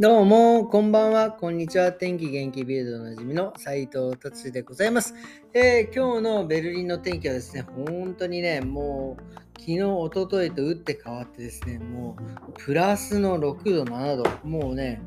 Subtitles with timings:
[0.00, 1.92] どうも、こんばんは、こんにちは。
[1.92, 5.14] 天気元気ビルドのなじみの斉藤達でございます、
[5.54, 9.22] えー、今日のベルリンの天気はですね、本当にね、もう
[9.60, 12.16] 昨日、おとといと打って変わってですね、も
[12.48, 15.00] うプラスの6度、7度、もうね、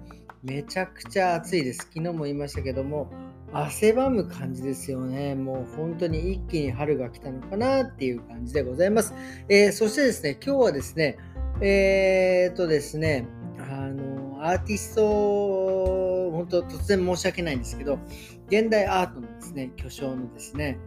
[0.44, 1.90] めちゃくちゃ暑いです。
[1.94, 3.12] 昨日も言いましたけども、
[3.54, 5.36] 汗ばむ感じですよね。
[5.36, 9.14] もう本当に一気に春が来たのかなっていう感じでございます。
[9.50, 11.18] えー、そしてですね、今日はですね、
[11.62, 13.28] えー、っとですね、
[13.60, 18.00] あのアーティスト、本当突然申し訳ないんですけど、
[18.48, 20.80] 現代アートのですね、巨匠のですね、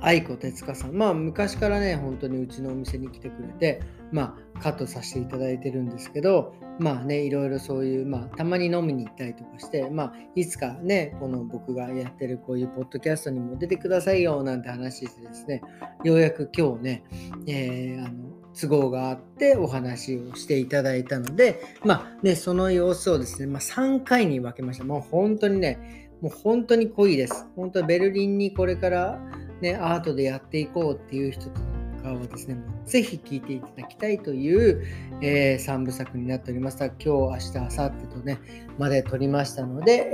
[0.00, 0.92] 愛子哲香さん。
[0.92, 15.62] まあ昔からね、本当にうちのお店に来てくれて、まあカットさせていただいてるんですけど、まあね、いろいろそういう、まあたまに飲みに行ったりとかして、まあいつかね、この僕がやってるこういうポッドキャストにも出てくださいよなんて話してですね、
[16.04, 17.04] ようやく今日ね、
[17.46, 24.84] えー、あの、都合があってお話をしていただいたので、まあね、その様子をですね、まあ、3回に分けました。
[24.84, 27.46] もう本当にね、もう本当に濃いです。
[27.56, 29.18] 本当ベルリンにこれから
[29.60, 31.71] ね、アートでやっていこうっていう人と
[32.02, 34.84] かをですね、ぜひ聴いていただきたいという、
[35.22, 36.78] えー、3部作になっております。
[36.78, 38.38] 今日、明日、明後日とね、
[38.78, 40.10] まで撮りましたので、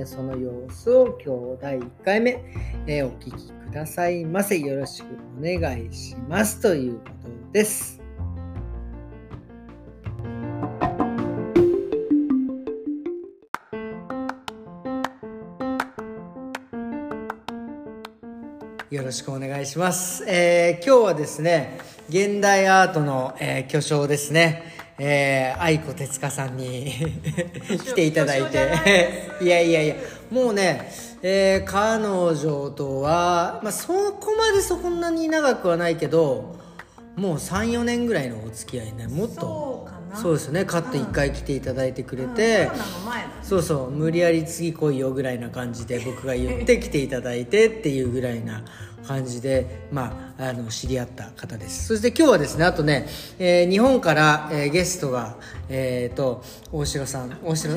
[0.00, 2.44] えー、その様子を今日第1回目、
[2.86, 4.58] えー、お聴きくださいませ。
[4.58, 5.06] よろしく
[5.38, 6.60] お願いします。
[6.60, 8.01] ということです。
[18.92, 20.22] よろしくお願いします。
[20.28, 21.78] えー、今日はですね、
[22.10, 24.64] 現代アートの、えー、巨匠ですね、
[24.98, 26.92] えー、愛子哲香さんに
[27.86, 28.68] 来ていただいて。
[29.40, 29.94] いやいやいや
[30.30, 36.56] もうね、えー、彼女とは、まあ、そこまでそんなに長くはないけど
[37.16, 39.06] もう34年ぐらいのお付き合いね。
[39.06, 39.71] もっと
[40.14, 40.64] そうですね。
[40.64, 42.70] カット1回来ていただいてくれて、
[43.40, 43.90] うん、そうそう。
[43.90, 48.62] 無理やり次来いよぐらいな感じで 僕が言って来ていただいてっていうぐらいな
[49.06, 51.86] 感じで、まあ、あの知り合った方です。
[51.86, 53.06] そして今日はですねあとね、
[53.38, 55.36] えー、日本から、えー、ゲストが、
[55.68, 57.38] えーと、大城さん。
[57.42, 57.74] 大城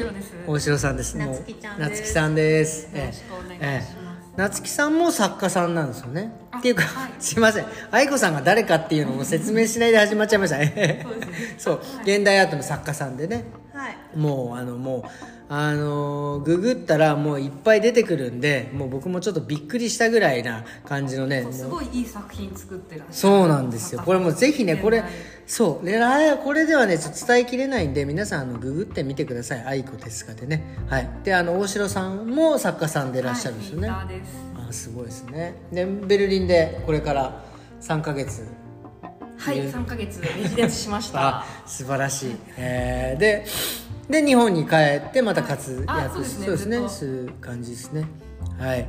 [0.48, 1.18] 大城さんです。
[1.18, 2.90] 夏木さんです。
[2.94, 4.05] よろしくお願いします、えー
[4.38, 6.32] 夏木さんも作家さんなんですよね。
[6.58, 7.66] っていうか、はい、 すいません。
[7.92, 10.58] 愛子さんが誰かっていうのを説明しないで始まっちゃいました。
[10.58, 11.06] ね。
[11.58, 15.04] そう、現代アートの作家さんでね、はい、もうあのもう
[15.48, 21.48] あのググったらもういっぱい出てくるんでもう僕もちょっとびっくりしたぐらいな感じのね。
[21.52, 23.14] すごいいい作品作ってらっしゃる。
[23.14, 24.02] そうなんですよ。
[24.04, 25.04] これもぜひねこれ
[25.48, 26.38] そう。
[26.44, 29.64] これではねちょっと伝えきれないんで皆さんあのググってみてください。
[29.64, 30.64] 愛子ですかでね。
[30.90, 31.10] はい。
[31.24, 34.22] であの大城さんも作家さんでいらっしゃるんですよね、はい、
[34.70, 35.56] あすごいですね。
[35.72, 37.44] でベルリンでこれから
[37.82, 38.48] 3か月。
[39.38, 41.46] はい3か月レジデンスしました。
[41.68, 43.46] 素晴らしい、えー、で
[44.10, 44.76] で日本に帰
[45.10, 46.26] ってまた活躍。
[46.26, 46.90] そうですね。
[46.90, 48.06] する感じですね。
[48.58, 48.88] はい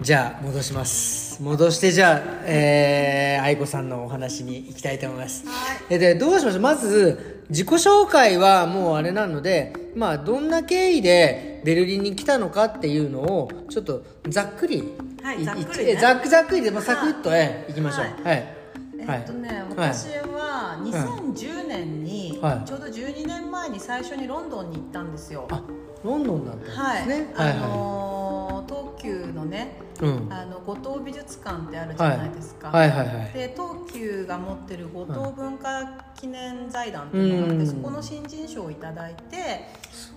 [0.00, 1.40] じゃあ戻します。
[1.42, 5.52] 戻してじゃあ、えー、愛子さんのお話に行きたいと思います、は
[5.90, 6.60] い、でどうしましょう？
[6.60, 14.92] まず自己紹介はもうあれなのでまあどんな経緯でベルリンに来たのかっていうのをちょっとざっくり、
[15.22, 18.04] はい、ざっくり、ね、ざっくりで、まあ、サクッとえいきましょう。
[18.24, 18.56] はい、
[18.98, 25.46] えっとね、私は2010年に、ちょうど12年前に最初にロンドンに行ったんですよ。
[25.50, 25.62] あ
[26.04, 26.52] ロンドンだ。
[26.52, 27.32] ったんですね。
[27.34, 32.70] はい、あのー、東急のね、うん、あの五島美術館ってあるじゃないですか。
[32.70, 39.68] はい、はい、はいはいで東急が持ってる五島文化記念財団っていうのがあって、そこの新人賞を頂いて、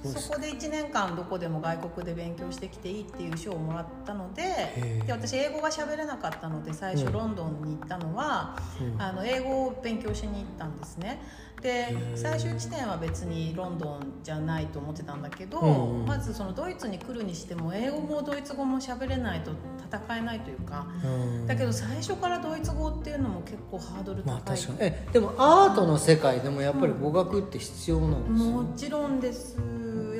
[0.03, 11.21] そこで1年間どこでも外国で勉強してきていいっていう賞をもらったのでで私英語が喋れなかったので最初ロンドンに行ったのは、うん、あの英語を勉強しに行ったんですね。
[11.61, 19.51] で最終地点は別にロンドンじゃないと思ってたんだけど、うん、まずそのドイツに来るにしても英語もドイツ語も喋れないと
[19.91, 24.77] 戦えないというか、うん、だけど最初からドイツ語っていうのも結構ハードル高い、まあ、確かに。
[24.81, 29.57] えでもアートの世界でもやっぱり語学って必要なんですもちろんです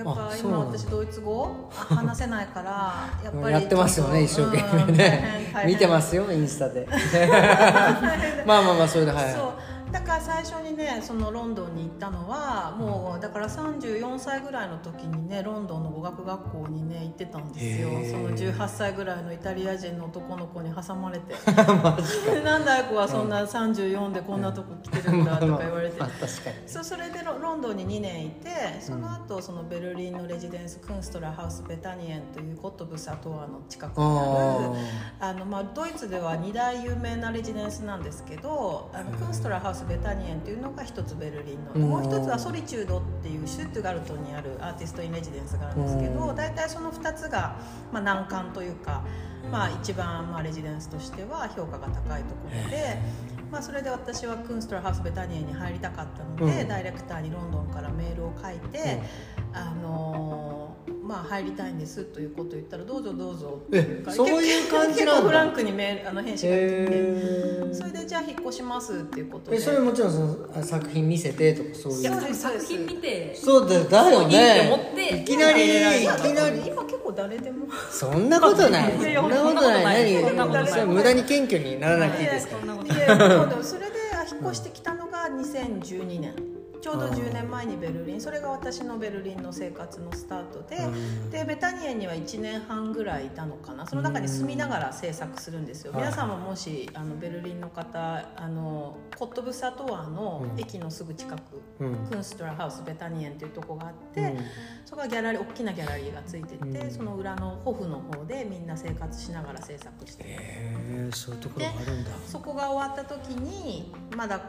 [0.05, 6.87] やっぱ今私ドイツ語 話せないからやっぱりやってますよね一生懸命ね、見てますよインスタで。
[8.45, 9.33] まあまあまあそれではい。
[9.33, 17.89] そうだから最初にねそのロンドンに行ったのはもうだから34歳ぐらいの時にねロンドンの語学学校にね行ってたんですよ。
[18.11, 21.33] その18歳ぐらいのイタリア人の男の子に挟まれて。
[22.43, 26.09] なんだい子はそんな34でこんなとこ来てるんだとか言われて、まあ
[26.67, 28.49] そうそれでロロンドンに2年いて
[28.81, 34.79] その後そのベルリンのレジデンスクンストラハウスベタニエンというコットブサトアの近くにある
[35.21, 41.71] あの、まあ、ドイツでは2大有名なレジデンスなんですけどあのクンストラハウスベタニエンというのが一つベルリンの。
[41.73, 41.81] うん。
[41.89, 46.35] もう一つはソリチュードっていうシュットガルトンにあるアーティスト・イン・レジデンスがあるんですけどうん。
[46.35, 47.57] 大体その2つが、
[47.91, 49.03] まあ、難関というか、
[49.51, 52.99] まあ、一番、まあ、レジデンスとしては評価が高いところで。
[53.51, 56.67] まあ、それで私はクンストラハウスベタニエンに入りたかったので、うん。
[56.67, 59.01] ダイレクターにロンドンからメールを書いて、
[59.53, 60.64] あのー
[61.05, 63.61] まあ入りたいんですということを言ったらどうぞどうぞ。
[63.67, 65.21] っていうかえそういう感じなんだ。
[65.21, 66.65] 結構フランクにメールあの返信が来て。
[66.67, 69.57] へそれでじゃあ引っ越しますっていうことで。
[69.57, 72.01] えそれもちろんそのあ作品見せてとかそういう。
[72.01, 75.21] いやそうです作品見てそうだよだよね。
[75.21, 76.61] いきなりいいやきなり。
[76.65, 77.67] 今結構誰でも。
[77.91, 78.97] そんなことない。
[78.97, 79.13] いやい。
[79.13, 80.13] やそんなことない。
[80.13, 80.67] 何？
[80.67, 82.97] それ無駄に謙虚にならなくていいですかそんなことい。
[82.97, 83.15] や
[83.47, 83.95] でもそれで
[84.31, 86.54] 引っ越してきたのが2012年
[86.85, 91.31] ちょうど10年前にベルリンそれが私のベルリンの生活のスタートで、うん。
[91.31, 93.87] でベタニエンには1年半ぐらいいたのかな。
[93.87, 101.39] その中に住みながら制作するんですよ、はい皆さんももしあのベルリンの方あのコットブサトアの駅のすぐ近く、
[101.79, 101.95] うん。
[102.05, 104.37] クンストラハウスベタニエンっていうとこがあって、うん。
[104.85, 106.91] そこがギャラリー大きなギャラリーがついてて、うん。
[106.91, 112.11] その裏のホフの方でみんな生活しながら制作してえそういうところがあるんだ。
[112.27, 114.39] そこが終わった時にまだ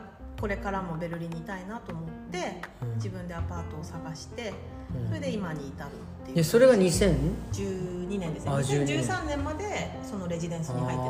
[0.40, 2.94] これからもベルリンにいたいなと思って、うん。
[2.96, 4.52] 自分でアパートを探して
[4.94, 5.08] うん。
[5.08, 6.36] それで今に至るっていう。
[6.36, 7.16] でそれが2000
[7.52, 8.50] 12年ですね。
[8.52, 9.00] あ12年。
[9.00, 9.64] 2013年まで
[10.02, 11.00] そのレジデンスに入ってる。
[11.00, 11.04] あ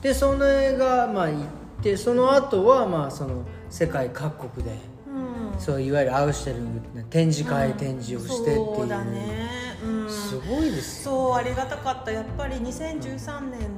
[0.00, 0.02] ー。
[0.02, 1.42] でそれがまあ行っ
[1.82, 4.72] てその後はまあその世界各国で
[5.06, 5.60] うん。
[5.60, 7.76] そういわゆるアウシュテルング展示会、うん。
[7.76, 8.76] 展示をしてっていう。
[8.76, 9.48] そうだね、
[9.84, 12.12] うん、すごいですよそうありがたかった。
[12.12, 13.75] やっぱり2013年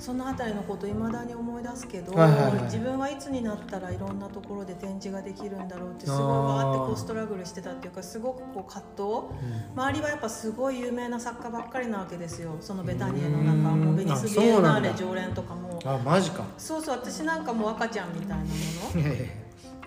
[0.00, 9.42] その辺りのこといまだに思い出すけど、はいはいはい自分はいつになったらいろんなところで展示ができるんだろうってすごいわーってこうストラグルしてたっていうかすごくこう葛藤。
[9.76, 12.56] 周りはやっぱすごい有名な作家ばっかりなわけですよ。
[12.60, 15.78] そのベタニエの中うんもうベニスあビエンナーレ常連とかも。
[15.84, 16.44] あマジか。
[16.56, 18.48] そうそう私なんかもう赤ちゃんみたいなもの。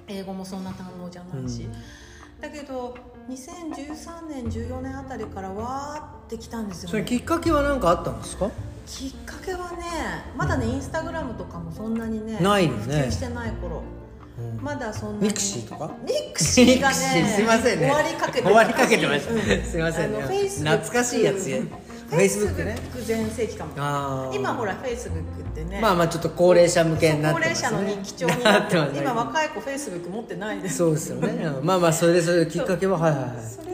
[0.08, 2.42] 英語もそんな堪能じゃないし、うん。
[2.42, 2.94] だけど
[3.30, 6.92] 2013年14年あたりからわーってきたんですよね。
[6.92, 8.52] それきっかけは何かあったんですか？
[8.86, 12.84] きっかけはねまだね、インスタグラムとかもそんなにねないのね。
[12.84, 13.82] 普及してない頃。
[14.38, 14.64] うん。
[14.64, 15.28] まだそんなに。
[15.28, 15.92] ミクシーとか？
[16.04, 16.94] ミクシーがね
[17.36, 17.88] すいませんね。
[17.88, 19.64] 終わりかけて終わりかけてましたうん。
[19.64, 20.22] すいませんね。
[20.22, 21.62] 懐かしいやつや
[22.10, 24.32] フェイスブック全盛期かも。
[24.34, 25.80] 今ほらフェイスブックってね。
[25.82, 27.96] まあまあちょっと高齢者向けになっ高齢者てますね。
[27.96, 28.92] の日記帳になってます。
[28.94, 29.00] ね。
[29.00, 31.30] 今若い子フェイスブック持ってないですそうですよね。
[31.30, 33.30] うんまあまあそれでそれできっかけははいはいはい。
[33.44, 33.73] それ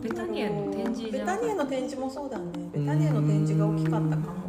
[0.00, 2.44] ベタニエンの展示じベタニエンの展示もそうだね。
[2.72, 4.48] ベタニエンの展示が大きかったかも。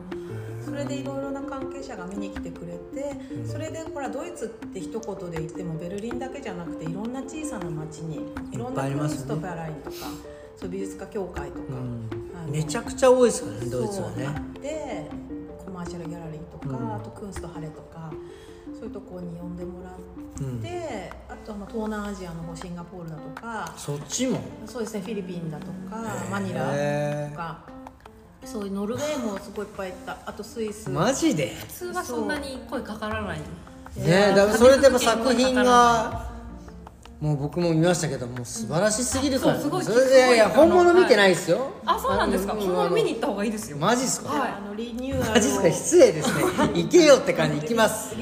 [0.63, 3.15] それでいろいろな関係者が見に来てくれて
[3.45, 8.17] それでほらドイツって一言で言ってもベルリンだけじゃなくていろんな小さな町に
[8.51, 9.95] いろんなクンストフェアラインとか
[10.55, 11.63] そう美術家協会とか、
[12.51, 14.15] めちゃくちゃ多いですからねドイツはね。
[14.15, 14.25] そう。
[14.27, 15.09] あって
[15.65, 16.93] コマーシャルギャラリーとか、うん。
[16.93, 18.11] あとクンストハレとか
[18.89, 20.65] いうところに呼んでもらって、うん。
[21.29, 24.41] あとはまあ東南アジアの方シンガポールだとかそっちも？
[24.65, 25.71] そうですねフィリピンだとか
[26.29, 26.61] マニラ
[27.29, 27.65] とか
[28.43, 30.17] そういうノルウェーもすごいいっぱい行った。
[30.25, 30.89] あとスイス。
[30.89, 31.53] マジで？
[31.53, 33.39] 普通はそんなに声かからない。
[33.95, 36.29] ねだからそれでやっぱ作品が
[37.19, 42.53] もう僕も見ましたけどもう素晴らしすぎるから、そうすごいそれでいや本物見てないですよ、あそうなんですか？
[42.53, 43.77] 本物見に行った方がいいですよ。
[43.77, 44.51] マジっすか、はい。
[44.51, 45.33] あのリニューアルを。
[45.33, 45.71] マジっすか？
[45.71, 46.43] 失礼ですね。
[46.81, 48.15] 行けよって感じ行きます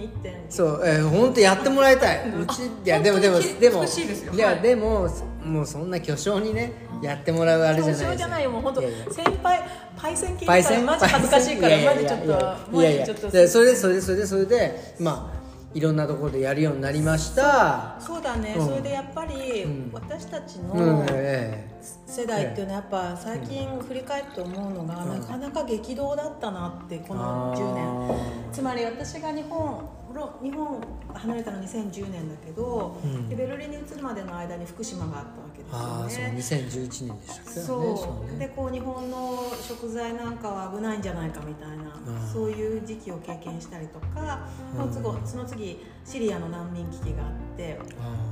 [0.00, 2.30] に1点そう、えー、本当やってもらいたい。
[2.30, 4.60] うちいやでもでもでもいや、はい。
[4.60, 5.08] でも
[5.44, 9.06] もうそんな巨匠にねやってもらうあれじゃないです表彰じゃないよもう本当いやいや。
[9.10, 9.60] 先輩
[9.96, 10.86] パイセン聞いパイセン？
[10.86, 13.30] たらマジ恥ずかしいからマジちょっとちょっと。
[13.30, 15.40] でそれでそれでそれでそれでまあ
[15.72, 17.96] いろんなところでやるようになりました。
[18.00, 18.66] そうだね、うん。
[18.66, 19.90] それでやっぱりうん。
[19.92, 21.64] 私たちうんのえ
[22.06, 25.20] 世代っていうのはやっぱ最近振り返って思うのがうん。
[25.20, 28.52] なかなか激動だったなってこの10年。
[28.52, 30.80] つまり私が日本ロ日本
[31.14, 33.28] 離れたの2010年だけど、うん。
[33.28, 36.66] でベルリンに移るまでの間に福島があったわけああそうですよね。
[36.68, 37.84] 2011年でしたそう。
[37.84, 38.38] ねそうね。
[38.46, 42.32] でこう日本の食材なんかは危ないんじゃないかみたいな、うん。
[42.32, 44.40] そういう時期を経験したりとか、
[44.76, 44.92] うん。
[44.92, 48.29] その次その次シリアの難民危機があってあ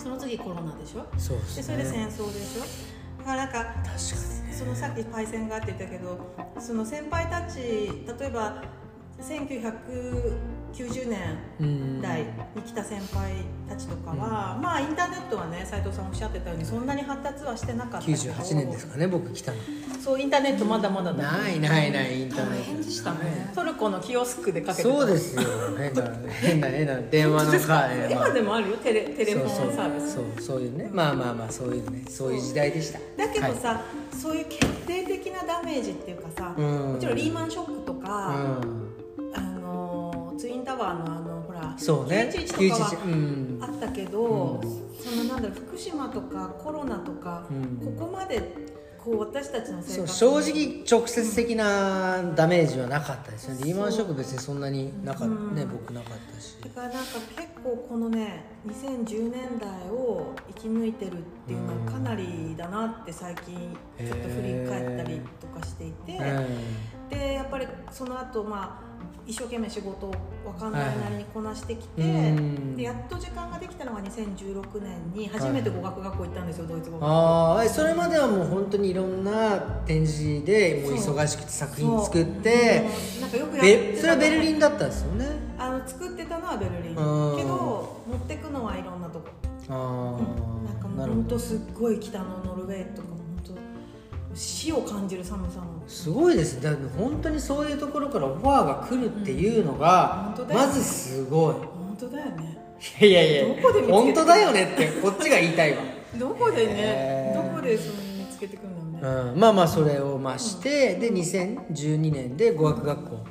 [0.00, 1.00] その次コロナでしょ？
[1.02, 1.76] あそうですね。
[1.76, 2.60] でそれで戦争でしょ？
[3.18, 4.52] だからなんか確かにね。
[4.52, 6.18] そのさっきパイセンがって言ったけど
[6.58, 8.62] その先輩たち例えば
[9.20, 12.24] 1990年うん代
[12.54, 19.58] に来た先輩たちとかは、まあインターネットはね斉藤さんおっしゃってたようにそんなに発達はしてなかったけど98年ですかね僕来たの。
[20.02, 23.50] そうインターネットまだまだだないないないインターネ大変ッでしたね。
[23.54, 24.94] トルコのキオスクでかトけてた。
[24.96, 25.42] そうですよ。
[25.76, 26.02] 変な
[26.40, 30.14] 変な変な電話のカーで、まあ今でもあるよテレテレフォンサービス。
[30.14, 30.88] そうそうそういうね。
[30.92, 32.98] まあまあまあそういうねそういう時代でした。
[33.16, 33.54] だけどはい。
[33.56, 33.82] さ、
[34.18, 36.92] そういう決定的なダメージっていうかさ、うん。
[36.94, 38.89] もちろんリーマンショックとか、うん
[40.50, 42.30] インタワーのあのほらそうね。
[42.34, 43.58] 911とかは911うん。
[43.62, 44.60] あったけど、
[44.98, 47.94] そのなんだろう福島とかコロナとか、うん。
[47.96, 48.42] ここまで
[49.02, 53.60] こう私たちの生活正直直接的なダメージはなかったですよね。
[53.64, 55.66] リーマンショック別にそんなになかったね、う。
[55.66, 56.56] ん僕なかったし。
[56.62, 61.16] だからなんか結構このね2010年代を生き抜いてるっ
[61.46, 66.18] ていうのはかなりだなって最近ちょっと振り返ったりとかしていて、
[67.08, 68.89] でやっぱりその後まあ
[69.30, 72.76] 一生懸命仕事を分かんないなりにこなしてきて、うん。
[72.76, 77.12] でやっと時間ができたのが2016年に初めて語学学校行ったんですよ、ドイツ語学校。
[77.14, 79.56] ああそれまではもう本当にいろんな
[79.86, 82.84] 展示でもう忙しくて作品作って
[83.20, 83.62] なんかよくや
[83.96, 85.26] それはベルリンだったんですよね。
[85.56, 86.94] あの作ってたのはベルリン。
[86.96, 87.04] けう
[87.44, 87.48] ん。
[87.48, 89.26] ど持ってくのはいろんなとこ。
[89.68, 90.18] あ
[90.66, 93.19] なんかあもう本当すっごい北のノルウェーとかも
[94.34, 95.66] 死を感じる寒さの。
[95.86, 96.60] すごいです。
[96.62, 100.34] だ本当にそういうところからオファーが来るっていうのがうん。
[100.36, 101.54] 本当だよまずすごい。
[101.54, 102.58] 本当だよね。
[103.02, 105.82] いやいやいやどこで本当だよねってこっちが言いたいわ。
[106.18, 107.42] どこでね、へー。
[107.42, 113.24] どこでその見つけてくるんだろうね、うん、まあまあそれをまして、で2012年で語学学校、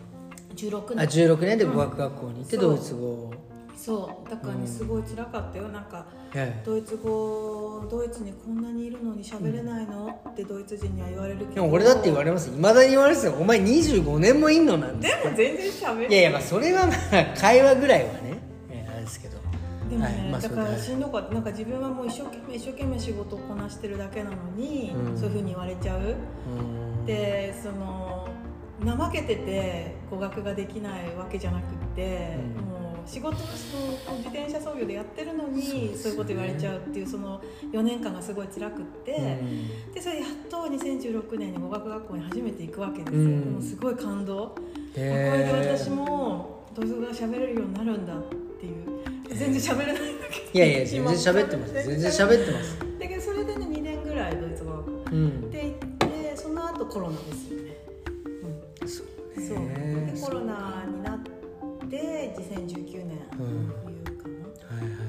[0.56, 3.34] 16あ年16年で語学学校に行ってドイツ語を、
[3.80, 5.70] そうだからねすごい辛かったよ。
[5.70, 6.06] なんか
[6.36, 11.52] えドイツ語ドイツにこんなにいるのに喋れないの、ってドイツ人には言われるけど。
[11.52, 12.50] えでも俺だって言われます。
[12.50, 13.34] いまだに言われますよ。
[13.40, 16.12] お前25年もいんのなんですでも全然喋れい。
[16.12, 16.98] やいやまあそれはまあ
[17.40, 18.20] 会話ぐらいはね、
[18.70, 19.38] ええあれですけど。
[19.90, 21.34] でもね、はいまあだからしんどかった。
[21.34, 25.18] なんか自分はもう一生懸命一生懸命仕事をこなしてるだけなのに、うん。
[25.18, 26.02] そういうふうに言われちゃう。
[26.02, 27.06] うん。
[27.06, 28.28] でその
[28.86, 32.66] 怠けてて語学ができないわけじゃなくって、うん。
[32.66, 33.40] もう仕事を
[34.18, 35.64] 自転車操業でやってるのに
[35.98, 37.42] そういうこと言われちゃうっていうその
[37.74, 39.94] 4年間がすごい辛くって、うん。
[39.94, 44.56] でそれでやっと2016年に語学学校に初めて行くわけですよ、もすごい感動、
[44.96, 48.24] へこれでえ私もドイツ語が喋れるようになるんだっ
[48.60, 49.00] ていう。
[49.36, 51.74] 全然喋れないんだけどいやいや全然喋ってます。
[51.74, 52.80] 全然喋ってます。
[53.00, 54.92] だけどそれでね2年ぐらいドイツ語学校。
[55.12, 55.52] うん。
[55.52, 57.78] で行ってその後コロナですよね、
[58.86, 60.12] そううん、そうね。
[60.14, 60.79] でコロナ
[61.90, 63.74] て2019年うん。
[63.86, 65.00] 冬かな、はいはい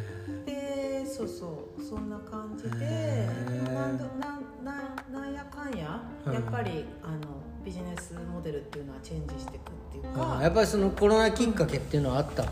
[0.46, 3.72] でそうそうそんな感じでへー。
[3.72, 4.04] なんだ
[5.12, 6.32] なんやかんや、うん。
[6.32, 7.18] やっぱりあの
[7.64, 12.44] ビジネスモデルっていうのはチェンジしていくっていうか、やっぱりそのコロナきっかけっていうのはあった、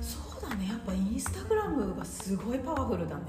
[0.00, 0.68] そうだね。
[0.68, 3.22] やっぱインスタグラムがすごいパワフルだね。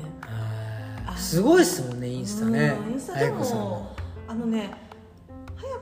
[1.17, 2.77] すごいっすもんねインスタね。
[2.87, 3.95] うんインスタでも
[4.27, 4.73] あのね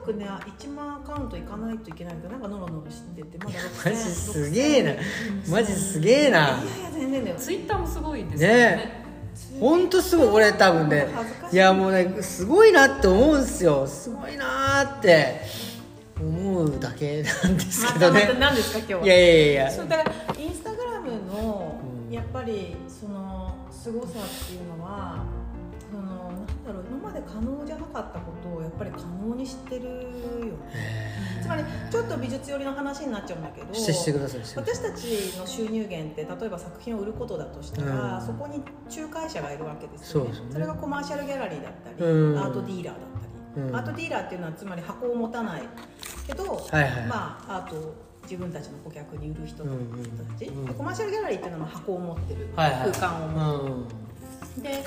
[0.04, 4.90] 早くね1万アカウントいかないといけないけどなんかノロノロしててまだ6000マジすげえな。
[4.92, 6.38] 6000マジすげえな。
[6.38, 8.56] いやいや全然だよツイッターもすごいですよね。
[8.56, 9.04] ね。
[9.58, 11.08] ほんとすごい俺多分ね。
[11.50, 11.56] い。
[11.56, 13.86] やもうねすごいなって思うんですよ。
[13.86, 15.40] すごいなーって
[16.20, 19.04] 思うだけなんですけどまたま何ですか今日は？
[19.04, 19.70] いやいやいやいや。
[19.70, 22.12] そうだからインスタグラムのうん。
[22.12, 24.12] やっぱりその凄さっ
[24.46, 25.24] ていうのは
[26.64, 31.14] だろう今まで可能じゃなかったことをやっぱり可能にしてるよね。
[31.42, 38.26] つまりちょっと美術寄りの話になっちゃうんだけどしてしてくださいしてください私たちの収入源って例えば作品を売ることだとしたら、うん。
[38.26, 38.62] そこに
[38.94, 40.30] 仲介者がいるわけですよね。
[40.30, 40.60] ね。
[40.60, 42.38] れがコマーシャルギャラリーだったり、うん。
[42.38, 42.96] アートディーラーだっ
[43.54, 43.76] たり、うん。
[43.76, 45.62] アートディーラーっていうのはつまり箱を持たない
[46.26, 47.06] けど、はいはい。
[47.06, 49.68] まあアートを自分たちの顧客に売る人た
[50.38, 50.74] ち、うんうんうん。
[50.74, 52.90] コマーシャルギャラリーっていうのは箱を持ってる、はいはい。
[52.90, 53.74] 空間を持ってる。
[54.56, 54.62] うん。
[54.62, 54.84] で、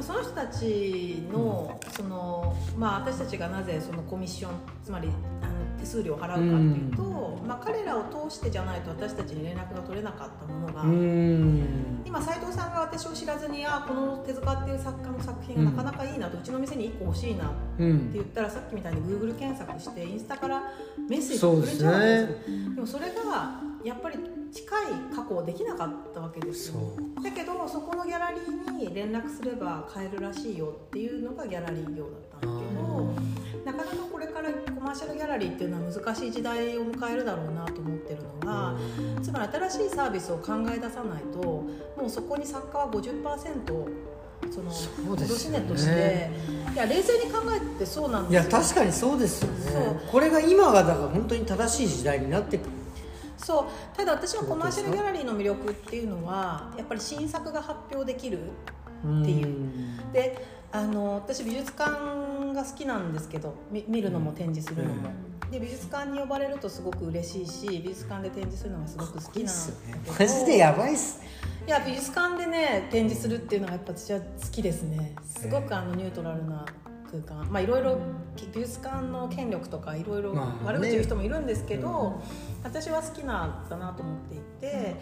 [0.00, 4.52] まあ、その人たちの,、そのまあ、私たちがなぜそのコミッション
[4.82, 5.08] つまり
[5.42, 12.02] あの手数料を払うかっていうと、まあ、彼らを通してじゃないと私たちに連絡が取れなかったものが、うん。
[12.06, 18.12] 今斉藤さんが私を知らずにあこの手塚っていう作家の作品がなかなかいいなと、うちの店に1個欲しいなってうん。
[18.12, 20.62] 言ったらさっきみたいに Google 検索してインスタから
[21.10, 22.64] メッセージそうですくれちゃうんですね。
[22.68, 24.18] よでもそれがやっぱり
[24.52, 26.74] 近い過去できなかったわけですよ
[27.16, 33.14] そだけどそこのギャラリーに連絡すれば買えるらしいよっていうのがギャラリー業だったんだけど
[33.64, 38.74] なかなかこれからコマーシャルギャラリーっていうのは難しい時代を迎えるだろうなと思ってるのが
[39.22, 41.66] つまり新しいサービスを考え出さないとも
[42.06, 44.10] うそこに作家は50%
[44.50, 44.70] その
[45.16, 46.30] 脅し値として
[46.72, 48.50] いや冷静に考えてそうなんいですよ。
[48.50, 50.00] や確かにそうですよね。
[50.10, 52.70] これが今がだから本当に正しい時代になってくる
[53.42, 59.46] そうただ私はコマーシャルギャラリーの魅力っていうのはやっぱり新作が発表できるっていう。
[59.46, 60.12] うん。
[60.12, 61.90] であの私美術館
[62.54, 65.10] が好きなんですけどみ見るのも展示するのも、
[65.50, 69.62] で美術館に呼ばれるとすごく嬉しいし美術館で展示するのがすごく好きなんだ
[70.04, 70.12] けど。
[70.16, 71.20] マジでやばいっす
[71.66, 75.14] いや美術館でね展示するっていうのがやっぱ私は好きですね。
[75.24, 76.64] すごくあのニュートラルな
[77.10, 77.50] 空間。
[77.50, 77.98] まあいろいろ
[78.54, 80.52] 美術館の権力とかいろいろまあね。
[80.64, 82.20] 悪口言う人もいるんですけど、
[82.62, 84.96] 私は好きなんだなと思っていて、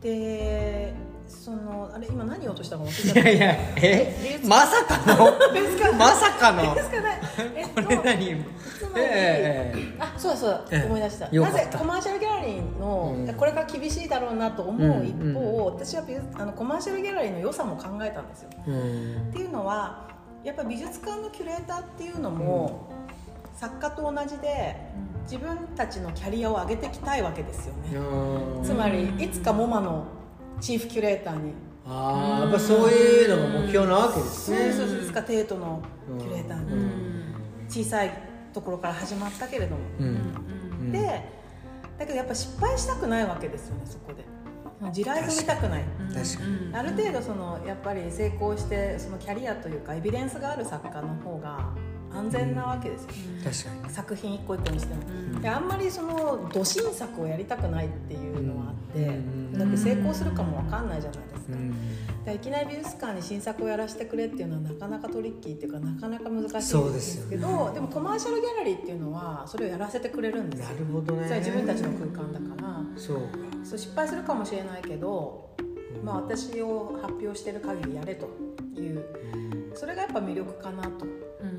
[0.00, 0.94] で
[1.26, 3.30] そのあれ今何を落としたのか忘れちゃった。
[3.30, 4.40] いやいやえ？
[4.44, 5.32] まさかの？
[5.98, 6.74] まさかの？
[6.74, 7.20] ですかね
[7.56, 8.44] えっとこれ何？
[8.78, 10.86] つまり、えあそうだそうだ、ええ。
[10.86, 11.30] 思い出した。
[11.30, 13.34] なぜコマーシャルギャラリーの、うん。
[13.34, 15.74] これが厳しいだろうなと思う一方、うん。
[15.74, 18.50] 私は美術あのコマーシャルギャラリーの良さも考えたんですよ。
[18.66, 19.28] うん。
[19.30, 20.08] っていうのは
[20.46, 22.88] やっぱ美術館のキュレーターっていうのも、
[23.56, 24.76] 作家と同じで
[25.24, 30.06] 自分たちのキャリアを上げていきたいわけですよね、うんつまりいつかモマの
[30.60, 31.52] チーフキュレーターに、
[31.84, 34.72] ああやっぱそういうのが目標なわけですね。
[34.72, 35.82] そうそうそういつかテートの
[36.20, 37.22] キュレーターに、うん。
[37.68, 38.12] 小さい
[38.52, 40.06] ところから始まったけれども、うん。
[40.06, 40.92] うん。
[40.92, 41.24] で
[41.98, 44.24] だけどやっぱ失敗したくないわけですよねそこで
[44.92, 45.84] 地雷踏みたくない。
[46.12, 46.74] 確かに。
[46.74, 51.70] ある程度そのやっぱり成功してそのキャリアというかエビデンスがある作家の方が
[52.12, 53.08] 安全なわけですよ、
[53.44, 53.94] 確かに。
[53.94, 55.40] 作品一個一個にしても、うん。
[55.40, 67.30] であんまりそのど新作をやりたくないっていうのはあって、うんだって成功するかもわかんないじゃないですか、ういきなり美術館に新作をやらせてくれっていうのはなかなかトリッキーっていうかなかなか難しいんですそうですよね。
[67.30, 70.66] けどでもコマーシャルギャラリーっていうのはそれをやらせてくれるんですよ。
[70.66, 71.24] なるほどね。
[71.24, 72.82] それは自分たちの空間だから。
[72.96, 73.22] そうか。
[73.64, 75.50] そう失敗するかもしれないけど、
[76.04, 78.26] まあ、私を発表してる限りやれと
[78.80, 79.04] いう。
[79.74, 81.06] それがやっぱ魅力かなと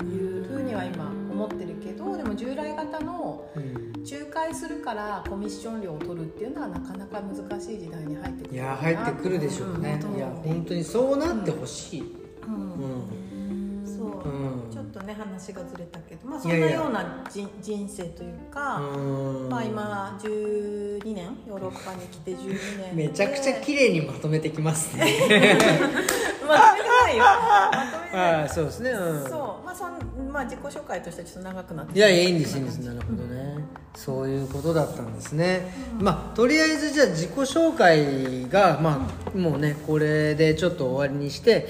[0.04, 0.37] いう
[0.68, 3.88] には今思ってるけどでも従来型のうん。
[4.10, 10.00] 仲介するからコミッション料を取るっていうのはなかなか難しい時代に入ってくるいや入ってくるでしょうね。
[10.02, 10.16] うん。
[10.16, 12.00] いや本当にそうなってほしい。
[12.46, 12.72] うん。
[12.72, 13.86] うん。
[13.86, 14.70] そう、うん。
[14.70, 19.48] ちょっとね話がずれたけど、まあ、そんなようなじ人生というかうん。
[19.50, 23.08] まあ、今12年ヨーロッパに来て12年で。
[23.08, 25.04] めちゃくちゃ綺麗にまとめてきますね。
[26.48, 27.24] まとめてないよ。
[27.24, 28.40] まとめてない。
[28.40, 28.90] ああそうですね。
[28.90, 29.28] うん。
[29.28, 29.66] そう。
[29.66, 32.78] まあそんまあ自己紹介としてはちょっと長くなっていやいやいいんですいいんです。
[32.78, 33.64] なるほどね。
[33.94, 41.66] そういうことだったんですね、まあとりあえずじゃあ自己紹介がまあもうねこれでちょっと終わりにして、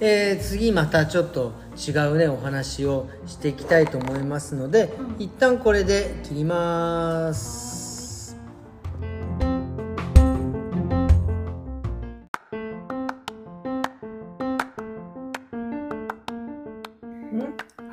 [0.00, 7.72] えー次またちょっと違うねお話をしていきたいと思いますので、一旦これで切ります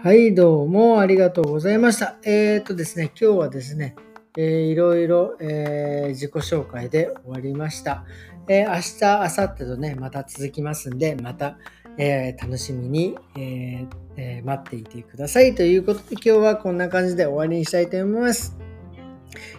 [0.02, 2.16] はい、どうもありがとうございました。
[2.24, 3.98] えー、っとですね、今日はですね、
[4.38, 8.06] えーいろいろ、えー自己紹介で終わりました。
[8.48, 11.58] えー明日、明後日とね、また続きますんで、また、
[11.98, 15.54] えー楽しみに、えーえー待っていてください。
[15.54, 18.58] ということで、今日はこんな感じで終わりにしたいと思います。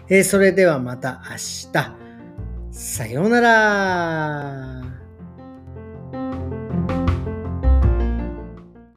[0.09, 1.96] えそれではまた明日。
[2.70, 4.80] さようなら。